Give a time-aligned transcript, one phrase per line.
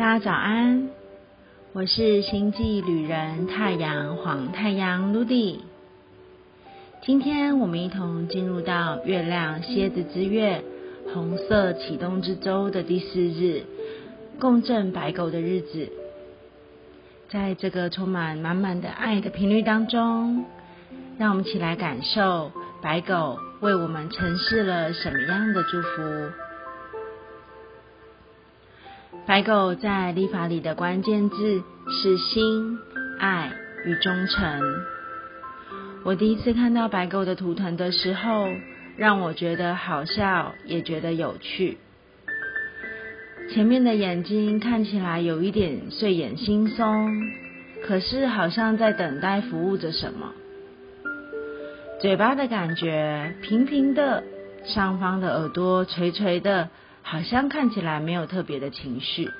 [0.00, 0.88] 大家早安，
[1.74, 5.58] 我是星际旅人太阳黄太阳 Ludy。
[7.02, 10.64] 今天我们一同进入到月亮蝎子之月
[11.12, 13.64] 红色启动之周的第四日，
[14.38, 15.90] 共振白狗的日子。
[17.28, 20.46] 在这个充满满满的爱的频率当中，
[21.18, 26.49] 让我们一起来感受白狗为我们呈示了什么样的祝福。
[29.30, 32.80] 白狗在历法里的关键字是心、
[33.20, 33.52] 爱
[33.84, 34.60] 与忠诚。
[36.04, 38.48] 我第一次看到白狗的图腾的时候，
[38.96, 41.78] 让我觉得好笑，也觉得有趣。
[43.54, 47.08] 前面的眼睛看起来有一点睡眼惺忪，
[47.86, 50.32] 可是好像在等待服务着什么。
[52.00, 54.24] 嘴巴的感觉平平的，
[54.64, 56.68] 上方的耳朵垂垂的。
[57.02, 59.30] 好像看起来没有特别的情绪，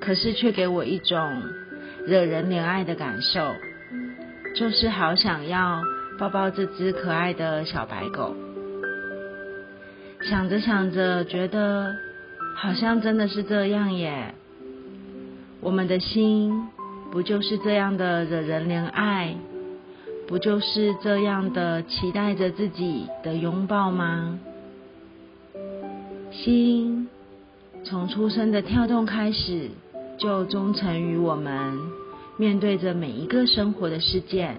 [0.00, 1.42] 可是却给我一种
[2.06, 3.54] 惹人怜爱的感受，
[4.54, 5.82] 就是好想要
[6.18, 8.36] 抱抱这只可爱的小白狗。
[10.22, 11.94] 想着想着，觉得
[12.56, 14.34] 好像真的是这样耶。
[15.60, 16.68] 我们的心
[17.10, 19.34] 不就是这样的惹人怜爱，
[20.28, 24.38] 不就是这样的期待着自己的拥抱吗？
[26.34, 27.08] 心
[27.84, 29.70] 从出生的跳动开始，
[30.18, 31.78] 就忠诚于我们，
[32.36, 34.58] 面对着每一个生活的事件。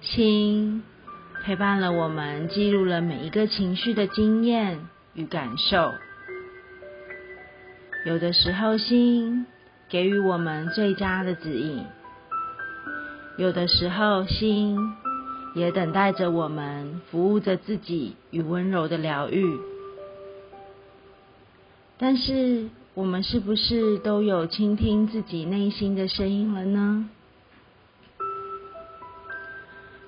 [0.00, 0.82] 心
[1.44, 4.80] 陪伴了我们，记录了每一个情绪的经验
[5.14, 5.92] 与感受。
[8.04, 9.46] 有的时候，心
[9.88, 11.84] 给予我们最佳的指引；
[13.38, 14.76] 有的时候，心。
[15.54, 19.58] 也等待着我们，服务着自己与温柔的疗愈。
[21.96, 27.08] 但是，我们是不是都有倾听自己内心的声音了呢？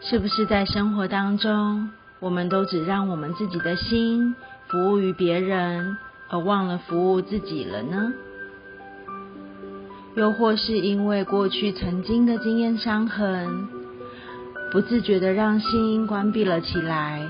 [0.00, 1.90] 是不是在生活当中，
[2.20, 4.34] 我们都只让我们自己的心
[4.68, 5.96] 服务于别人，
[6.28, 8.12] 而忘了服务自己了呢？
[10.16, 13.68] 又或是因为过去曾经的经验伤痕？
[14.72, 17.26] 不自觉的让心关闭了起来，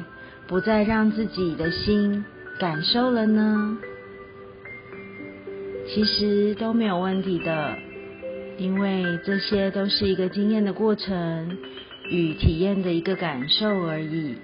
[0.46, 2.24] 不再让自己的心
[2.58, 3.78] 感受了呢？
[5.88, 7.76] 其实都没有问题的，
[8.58, 11.56] 因为这些都是一个经验的过程
[12.10, 14.34] 与体验的一个感受而已。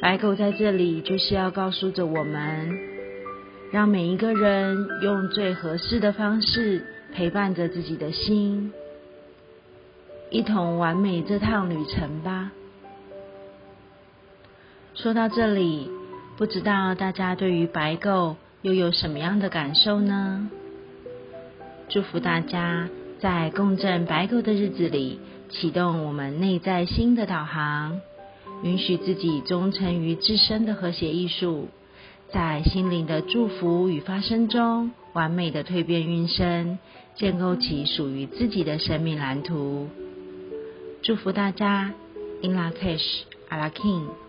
[0.00, 2.76] 白狗在这里就是要告诉着我们，
[3.70, 6.84] 让每一个人用最合适的方式
[7.14, 8.72] 陪伴着自己的心。
[10.34, 12.50] 一同完美这趟旅程吧。
[14.96, 15.88] 说到这里，
[16.36, 20.50] 不知道大家对于白狗又有什么样的感受呢？
[21.88, 22.88] 祝福大家
[23.20, 28.00] 在共振白狗的日子里，启动我们内在心的导航，
[28.64, 31.68] 允许自己忠诚于自身的和谐艺术，
[32.32, 36.80] 在心灵的祝福与发生中，完美的蜕变运生，
[37.14, 39.88] 建构起属于自己的生命蓝图。
[41.04, 41.92] 祝福大家
[42.42, 44.23] ，In La Cash, A La King。